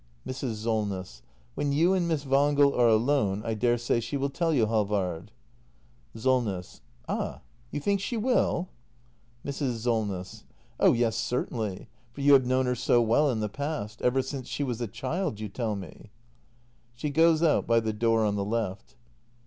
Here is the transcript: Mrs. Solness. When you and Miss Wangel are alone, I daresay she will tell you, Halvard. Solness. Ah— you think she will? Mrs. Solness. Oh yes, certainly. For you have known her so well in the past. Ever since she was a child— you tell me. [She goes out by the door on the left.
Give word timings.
Mrs. 0.25 0.55
Solness. 0.55 1.21
When 1.53 1.71
you 1.71 1.93
and 1.93 2.07
Miss 2.07 2.25
Wangel 2.25 2.73
are 2.73 2.87
alone, 2.87 3.43
I 3.45 3.53
daresay 3.53 3.99
she 3.99 4.17
will 4.17 4.31
tell 4.31 4.51
you, 4.51 4.65
Halvard. 4.65 5.31
Solness. 6.15 6.81
Ah— 7.07 7.41
you 7.71 7.79
think 7.79 7.99
she 7.99 8.17
will? 8.17 8.67
Mrs. 9.45 9.83
Solness. 9.83 10.43
Oh 10.79 10.93
yes, 10.93 11.15
certainly. 11.15 11.87
For 12.13 12.21
you 12.21 12.33
have 12.33 12.47
known 12.47 12.65
her 12.65 12.73
so 12.73 12.99
well 12.99 13.29
in 13.29 13.41
the 13.41 13.47
past. 13.47 14.01
Ever 14.01 14.23
since 14.23 14.47
she 14.47 14.63
was 14.63 14.81
a 14.81 14.87
child— 14.87 15.39
you 15.39 15.47
tell 15.49 15.75
me. 15.75 16.09
[She 16.95 17.11
goes 17.11 17.43
out 17.43 17.67
by 17.67 17.79
the 17.79 17.93
door 17.93 18.25
on 18.25 18.35
the 18.35 18.43
left. 18.43 18.95